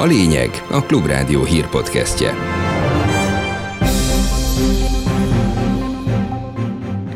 [0.00, 2.34] A lényeg a Klubrádió hírpodcastje.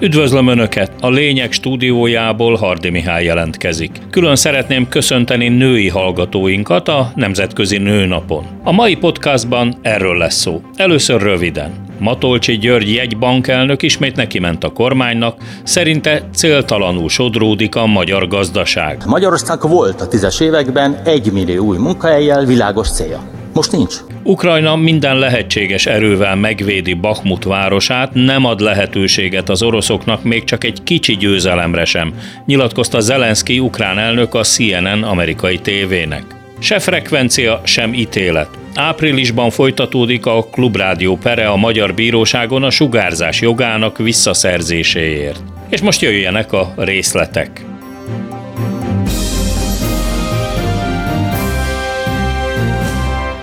[0.01, 0.93] Üdvözlöm Önöket!
[1.01, 3.91] A Lényeg stúdiójából Hardi Mihály jelentkezik.
[4.11, 8.45] Külön szeretném köszönteni női hallgatóinkat a Nemzetközi Nőnapon.
[8.63, 10.61] A mai podcastban erről lesz szó.
[10.77, 11.84] Először röviden.
[11.99, 19.03] Matolcsi György jegybankelnök ismét neki ment a kormánynak, szerinte céltalanul sodródik a magyar gazdaság.
[19.07, 23.21] Magyarország volt a tízes években egy millió új munkahelyjel világos célja.
[23.55, 23.95] Most nincs.
[24.23, 30.83] Ukrajna minden lehetséges erővel megvédi Bakhmut városát, nem ad lehetőséget az oroszoknak még csak egy
[30.83, 32.15] kicsi győzelemre sem,
[32.47, 36.25] nyilatkozta Zelenszky ukrán elnök a CNN amerikai tévének.
[36.59, 38.49] Se frekvencia, sem ítélet.
[38.75, 45.43] Áprilisban folytatódik a Klubrádió pere a Magyar Bíróságon a sugárzás jogának visszaszerzéséért.
[45.69, 47.65] És most jöjjenek a részletek.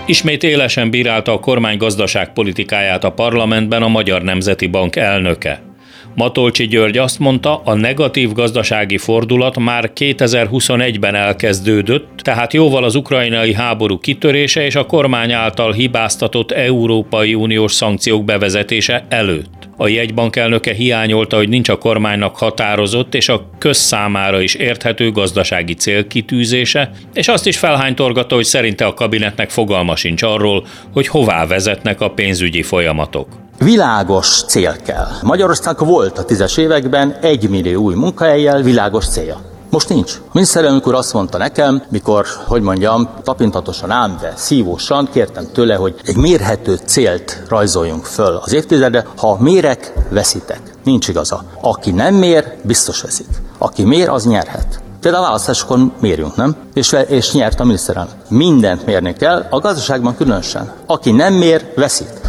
[0.06, 5.71] Ismét élesen bírálta a kormány gazdaságpolitikáját a parlamentben a Magyar Nemzeti Bank elnöke.
[6.14, 13.54] Matolcsi György azt mondta, a negatív gazdasági fordulat már 2021-ben elkezdődött, tehát jóval az ukrajnai
[13.54, 19.68] háború kitörése és a kormány által hibáztatott Európai Uniós szankciók bevezetése előtt.
[19.76, 25.74] A jegybank elnöke hiányolta, hogy nincs a kormánynak határozott és a közszámára is érthető gazdasági
[25.74, 32.00] célkitűzése, és azt is felhánytorgatta, hogy szerinte a kabinetnek fogalma sincs arról, hogy hová vezetnek
[32.00, 33.41] a pénzügyi folyamatok.
[33.58, 35.08] Világos cél kell.
[35.22, 39.40] Magyarország volt a tízes években egy millió új munkahelyjel világos célja.
[39.70, 40.20] Most nincs.
[40.32, 45.94] Miniszterelnök úr azt mondta nekem, mikor, hogy mondjam, tapintatosan ám, de szívósan kértem tőle, hogy
[46.04, 49.06] egy mérhető célt rajzoljunk föl az évtizedre.
[49.16, 50.60] Ha mérek, veszítek.
[50.84, 51.44] Nincs igaza.
[51.60, 53.40] Aki nem mér, biztos veszít.
[53.58, 54.80] Aki mér, az nyerhet.
[55.00, 56.56] Például a választásokon mérjünk, nem?
[56.74, 58.14] És, és nyert a miniszterelnök.
[58.28, 60.72] Mindent mérni kell, a gazdaságban különösen.
[60.86, 62.21] Aki nem mér, veszít.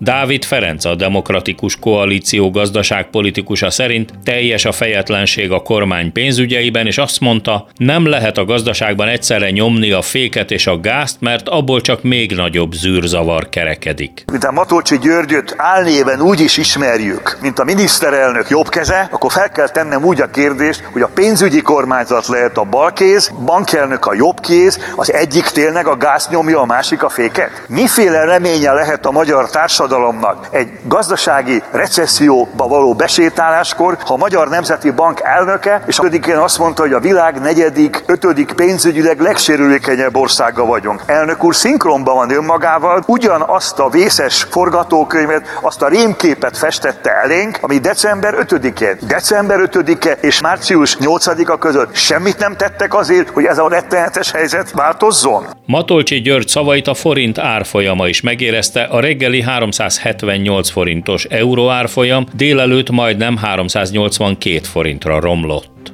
[0.00, 7.20] Dávid Ferenc, a Demokratikus Koalíció gazdaságpolitikusa szerint teljes a fejetlenség a kormány pénzügyeiben, és azt
[7.20, 12.02] mondta, nem lehet a gazdaságban egyszerre nyomni a féket és a gázt, mert abból csak
[12.02, 14.24] még nagyobb zűrzavar kerekedik.
[14.32, 19.50] Mint a Matolcsi Györgyöt álnéven úgy is ismerjük, mint a miniszterelnök jobb keze, akkor fel
[19.50, 24.40] kell tennem úgy a kérdést, hogy a pénzügyi kormányzat lehet a balkéz, bankelnök a jobb
[24.40, 27.50] kéz, az egyik tényleg a gáz nyomja, a másik a féket.
[27.68, 34.48] Miféle reménye lehet a magyar társadalom társadalomnak egy gazdasági recesszióba való besétáláskor, ha a Magyar
[34.48, 40.66] Nemzeti Bank elnöke, és ötödikén azt mondta, hogy a világ negyedik, ötödik pénzügyileg legsérülékenyebb országa
[40.66, 41.02] vagyunk.
[41.06, 47.78] Elnök úr szinkronban van önmagával, ugyanazt a vészes forgatókönyvet, azt a rémképet festette elénk, ami
[47.78, 48.98] december 5-én.
[49.06, 54.70] December 5-e és március 8-a között semmit nem tettek azért, hogy ez a rettenetes helyzet
[54.70, 55.46] változzon.
[55.66, 62.90] Matolcsi György szavait a forint árfolyama is megérezte a reggeli 300 378 forintos euróárfolyam, délelőtt
[62.90, 65.92] majdnem 382 forintra romlott.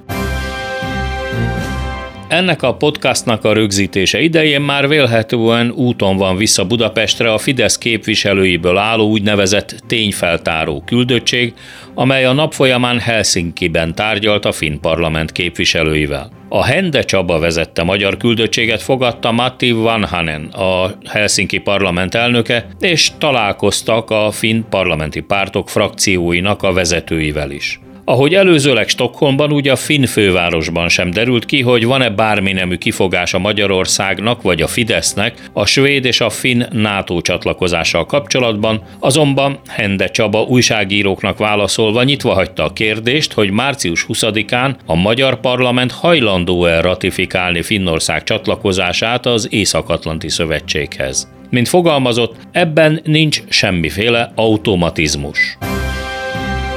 [2.28, 8.76] Ennek a podcastnak a rögzítése idején már vélhetően úton van vissza Budapestre a Fidesz képviselőiből
[8.76, 11.54] álló úgynevezett tényfeltáró küldöttség,
[11.94, 16.30] amely a nap folyamán Helsinki-ben tárgyalt a Finn parlament képviselőivel.
[16.54, 24.10] A Hende Csaba vezette magyar küldöttséget fogadta Matti Vanhanen, a Helsinki parlament elnöke, és találkoztak
[24.10, 27.80] a finn parlamenti pártok frakcióinak a vezetőivel is.
[28.06, 33.34] Ahogy előzőleg Stockholmban, úgy a Finn fővárosban sem derült ki, hogy van-e bármi nemű kifogás
[33.34, 40.08] a Magyarországnak vagy a Fidesznek a svéd és a finn NATO csatlakozással kapcsolatban, azonban Hende
[40.08, 47.62] Csaba újságíróknak válaszolva nyitva hagyta a kérdést, hogy március 20-án a magyar parlament hajlandó-e ratifikálni
[47.62, 51.32] Finnország csatlakozását az Észak-Atlanti Szövetséghez.
[51.50, 55.58] Mint fogalmazott, ebben nincs semmiféle automatizmus.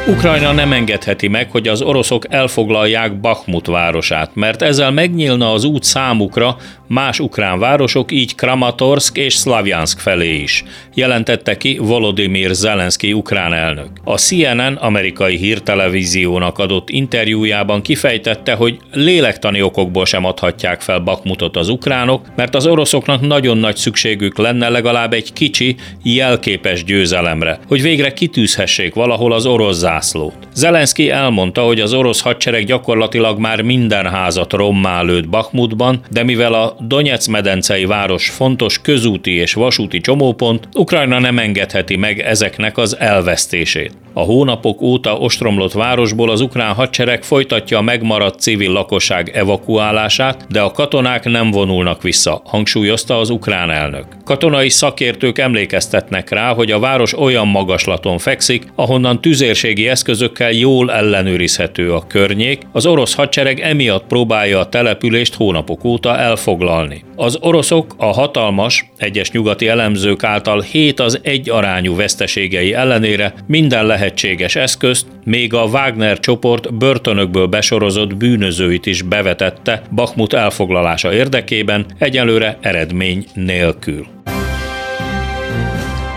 [0.10, 5.84] Ukrajna nem engedheti meg, hogy az oroszok elfoglalják Bakhmut városát, mert ezzel megnyílna az út
[5.84, 6.58] számukra
[6.88, 10.64] más ukrán városok, így Kramatorsk és Slavjansk felé is,
[10.94, 13.88] jelentette ki Volodymyr Zelenszky ukrán elnök.
[14.04, 21.70] A CNN amerikai hírtelevíziónak adott interjújában kifejtette, hogy lélektani okokból sem adhatják fel Bakhmutot az
[21.70, 28.14] ukránok, mert az oroszoknak nagyon nagy szükségük lenne legalább egy kicsi, jelképes győzelemre, hogy végre
[28.14, 30.48] kitűzhessék valahol az orosz zászlót.
[30.54, 36.54] Zelenszky elmondta, hogy az orosz hadsereg gyakorlatilag már minden házat rommá lőtt Bakhmutban, de mivel
[36.54, 42.98] a Donetsz medencei város fontos közúti és vasúti csomópont, Ukrajna nem engedheti meg ezeknek az
[43.00, 43.92] elvesztését.
[44.18, 50.62] A hónapok óta ostromlott városból az ukrán hadsereg folytatja a megmaradt civil lakosság evakuálását, de
[50.62, 54.06] a katonák nem vonulnak vissza, hangsúlyozta az ukrán elnök.
[54.24, 61.94] Katonai szakértők emlékeztetnek rá, hogy a város olyan magaslaton fekszik, ahonnan tüzérségi eszközökkel jól ellenőrizhető
[61.94, 67.04] a környék, az orosz hadsereg emiatt próbálja a települést hónapok óta elfoglalni.
[67.16, 73.86] Az oroszok a hatalmas, egyes nyugati elemzők által 7 az egy arányú veszteségei ellenére minden
[74.08, 82.58] lehetséges eszközt, még a Wagner csoport börtönökből besorozott bűnözőit is bevetette Bakhmut elfoglalása érdekében, egyelőre
[82.62, 84.08] eredmény nélkül.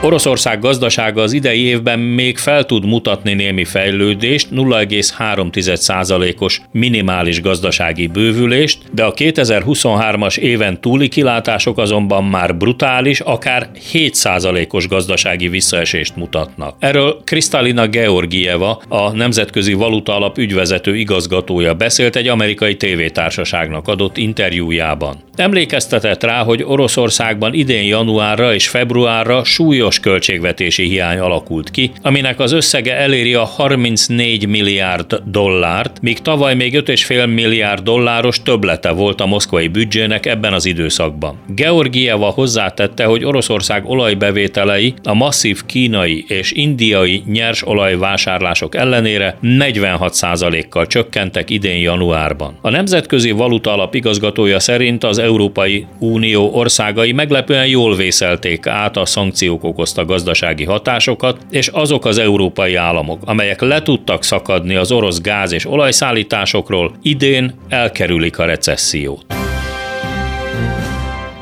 [0.02, 8.78] Oroszország gazdasága az idei évben még fel tud mutatni némi fejlődést, 0,3%-os minimális gazdasági bővülést,
[8.92, 16.76] de a 2023-as éven túli kilátások azonban már brutális, akár 7%-os gazdasági visszaesést mutatnak.
[16.78, 25.16] Erről Kristalina Georgieva, a Nemzetközi Valuta Alap ügyvezető igazgatója beszélt egy amerikai tévétársaságnak adott interjújában.
[25.36, 32.40] Emlékeztetett rá, hogy Oroszországban idén januárra és februárra súlyos súlyos költségvetési hiány alakult ki, aminek
[32.40, 39.20] az összege eléri a 34 milliárd dollárt, míg tavaly még 5,5 milliárd dolláros töblete volt
[39.20, 41.38] a moszkvai büdzsének ebben az időszakban.
[41.46, 51.50] Georgieva hozzátette, hogy Oroszország olajbevételei a masszív kínai és indiai nyers olajvásárlások ellenére 46%-kal csökkentek
[51.50, 52.58] idén januárban.
[52.60, 59.06] A Nemzetközi Valuta Alap igazgatója szerint az Európai Unió országai meglepően jól vészelték át a
[59.06, 65.20] szankciók okozta gazdasági hatásokat, és azok az európai államok, amelyek le tudtak szakadni az orosz
[65.20, 69.24] gáz és olajszállításokról, idén elkerülik a recessziót.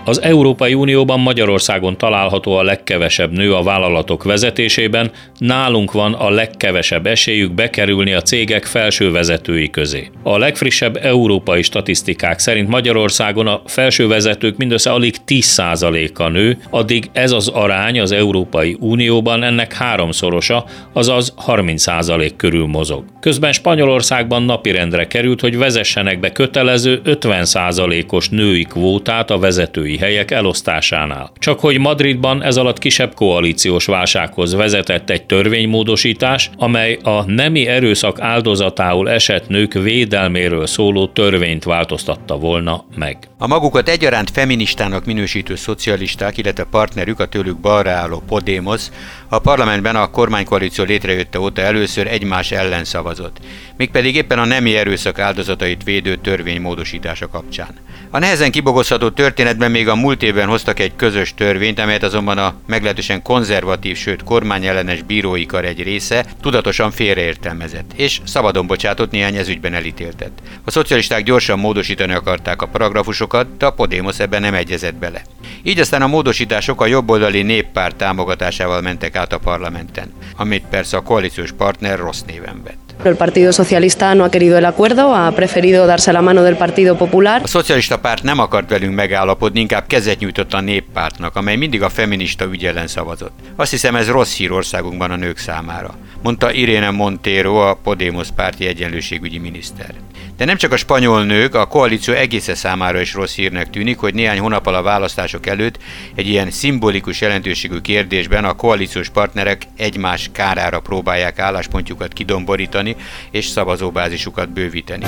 [0.08, 7.06] Az Európai Unióban Magyarországon található a legkevesebb nő a vállalatok vezetésében, nálunk van a legkevesebb
[7.06, 10.10] esélyük bekerülni a cégek felső vezetői közé.
[10.22, 17.32] A legfrissebb európai statisztikák szerint Magyarországon a felső vezetők mindössze alig 10%-a nő, addig ez
[17.32, 23.04] az arány az Európai Unióban ennek háromszorosa, azaz 30% körül mozog.
[23.20, 31.32] Közben Spanyolországban napirendre került, hogy vezessenek be kötelező 50%-os női kvótát a vezetői helyek elosztásánál.
[31.38, 38.20] Csak hogy Madridban ez alatt kisebb koalíciós válsághoz vezetett egy törvénymódosítás, amely a nemi erőszak
[38.20, 43.16] áldozatául esett nők védelméről szóló törvényt változtatta volna meg.
[43.38, 48.82] A magukat egyaránt feministának minősítő szocialisták, illetve partnerük a tőlük balra álló Podemos
[49.28, 53.36] a parlamentben a kormánykoalíció létrejötte óta először egymás ellen szavazott,
[53.76, 57.74] mégpedig éppen a nemi erőszak áldozatait védő törvény módosítása kapcsán.
[58.10, 62.54] A nehezen kibogozható történetben még a múlt évben hoztak egy közös törvényt, amelyet azonban a
[62.66, 69.74] meglehetősen konzervatív, sőt kormányellenes bírói kar egy része tudatosan félreértelmezett, és szabadon bocsátott néhány ezügyben
[69.74, 70.30] elítéltet.
[70.64, 75.22] A szocialisták gyorsan módosítani akarták a paragrafusokat, de a Podemos ebben nem egyezett bele.
[75.62, 81.02] Így aztán a módosítások a jobboldali néppárt támogatásával mentek át a parlamenten, amit persze a
[81.02, 82.87] koalíciós partner rossz néven vett.
[83.04, 86.96] El Partido Socialista no ha querido el acuerdo, ha preferido darse la mano del Partido
[86.96, 87.42] Popular.
[87.42, 91.88] A szocialista párt nem akart velünk megállapodni, inkább kezet nyújtott a néppártnak, amely mindig a
[91.88, 93.38] feminista ügy ellen szavazott.
[93.56, 98.66] Azt hiszem ez rossz hír országunkban a nők számára, mondta Irene Montero, a Podemos párti
[98.66, 99.94] egyenlőségügyi miniszter.
[100.38, 104.14] De nem csak a spanyol nők, a koalíció egésze számára is rossz hírnek tűnik, hogy
[104.14, 105.78] néhány hónappal a választások előtt
[106.14, 112.96] egy ilyen szimbolikus jelentőségű kérdésben a koalíciós partnerek egymás kárára próbálják álláspontjukat kidomborítani
[113.30, 115.06] és szavazóbázisukat bővíteni.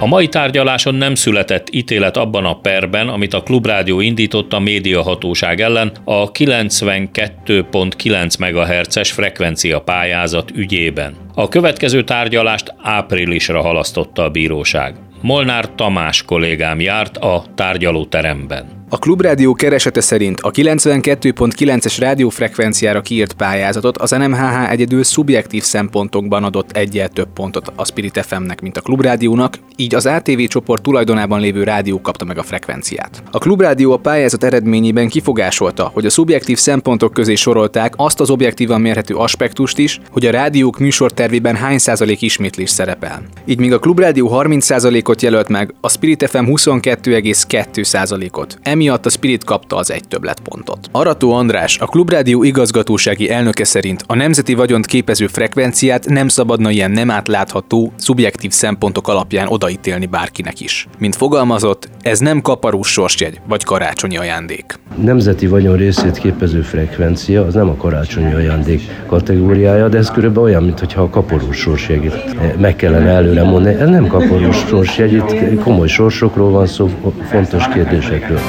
[0.00, 5.60] A mai tárgyaláson nem született ítélet abban a perben, amit a Klubrádió indított a médiahatóság
[5.60, 11.14] ellen a 92.9 MHz-es frekvencia pályázat ügyében.
[11.34, 14.94] A következő tárgyalást áprilisra halasztotta a bíróság.
[15.20, 18.77] Molnár Tamás kollégám járt a tárgyalóteremben.
[18.90, 26.76] A Klubrádió keresete szerint a 92.9-es rádiófrekvenciára kiírt pályázatot az NMHH egyedül szubjektív szempontokban adott
[26.76, 31.62] egyel több pontot a Spirit FM-nek, mint a Klubrádiónak, így az ATV csoport tulajdonában lévő
[31.62, 33.22] rádió kapta meg a frekvenciát.
[33.30, 38.80] A Klubrádió a pályázat eredményében kifogásolta, hogy a szubjektív szempontok közé sorolták azt az objektívan
[38.80, 43.22] mérhető aspektust is, hogy a rádiók műsortervében hány százalék ismétlés szerepel.
[43.44, 49.10] Így míg a Klubrádió 30 százalékot jelölt meg, a Spirit FM 22,2 százalékot emiatt a
[49.10, 50.78] Spirit kapta az egy többletpontot.
[50.92, 56.90] Arató András, a Klubrádió igazgatósági elnöke szerint a nemzeti vagyont képező frekvenciát nem szabadna ilyen
[56.90, 60.86] nem átlátható, szubjektív szempontok alapján odaítélni bárkinek is.
[60.98, 64.78] Mint fogalmazott, ez nem kaparós sorsjegy vagy karácsonyi ajándék.
[65.02, 70.62] Nemzeti vagyon részét képező frekvencia az nem a karácsonyi ajándék kategóriája, de ez körülbelül olyan,
[70.62, 73.74] mintha a kaparós sorsjegyet meg kellene előre mondani.
[73.74, 76.90] Ez nem kaparós sorsjegy, itt komoly sorsokról van szó,
[77.30, 78.40] fontos kérdésekről.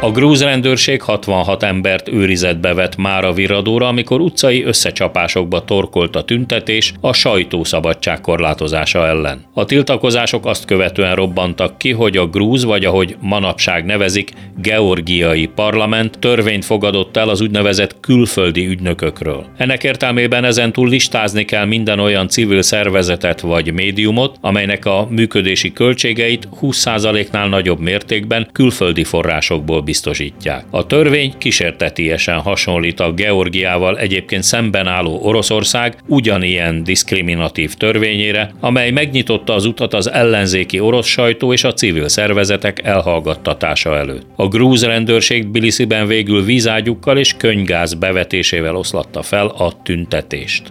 [0.00, 6.22] A grúz rendőrség 66 embert őrizetbe vett már a viradóra, amikor utcai összecsapásokba torkolt a
[6.22, 9.44] tüntetés a sajtószabadság korlátozása ellen.
[9.54, 16.18] A tiltakozások azt követően robbantak ki, hogy a grúz, vagy ahogy manapság nevezik, georgiai parlament
[16.18, 19.46] törvényt fogadott el az úgynevezett külföldi ügynökökről.
[19.56, 26.48] Ennek értelmében ezentúl listázni kell minden olyan civil szervezetet vagy médiumot, amelynek a működési költségeit
[26.60, 30.64] 20%-nál nagyobb mértékben külföldi forrásokból biztosítják.
[30.70, 39.54] A törvény kísértetiesen hasonlít a Georgiával egyébként szemben álló Oroszország ugyanilyen diszkriminatív törvényére, amely megnyitotta
[39.54, 44.26] az utat az ellenzéki orosz sajtó és a civil szervezetek elhallgattatása előtt.
[44.36, 50.62] A grúz rendőrség Bilisziben végül vízágyukkal és könygáz bevetésével oszlatta fel a tüntetést.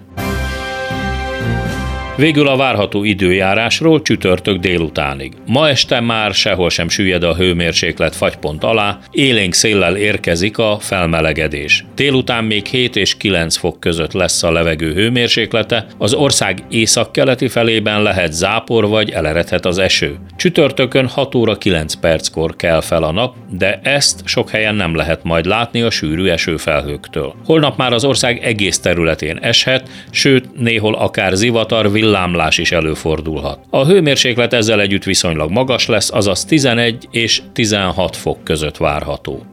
[2.17, 5.33] Végül a várható időjárásról csütörtök délutánig.
[5.45, 11.85] Ma este már sehol sem süllyed a hőmérséklet fagypont alá, élénk széllel érkezik a felmelegedés.
[11.95, 18.01] Délután még 7 és 9 fok között lesz a levegő hőmérséklete, az ország északkeleti felében
[18.01, 20.15] lehet zápor vagy eleredhet az eső.
[20.37, 25.23] Csütörtökön 6 óra 9 perckor kell fel a nap, de ezt sok helyen nem lehet
[25.23, 27.33] majd látni a sűrű esőfelhőktől.
[27.45, 33.59] Holnap már az ország egész területén eshet, sőt néhol akár zivatar, villámlás is előfordulhat.
[33.69, 39.45] A hőmérséklet ezzel együtt viszonylag magas lesz, azaz 11 és 16 fok között várható.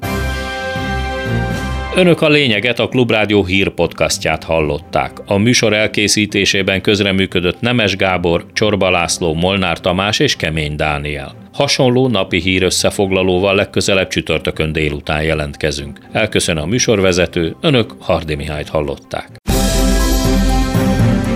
[1.96, 5.12] Önök a lényeget a Klubrádió hírpodcastját hallották.
[5.26, 11.34] A műsor elkészítésében közreműködött Nemes Gábor, Csorba László, Molnár Tamás és Kemény Dániel.
[11.52, 15.99] Hasonló napi hír összefoglalóval legközelebb csütörtökön délután jelentkezünk.
[16.12, 19.53] Elköszön a műsorvezető, önök Hardi Mihályt hallották.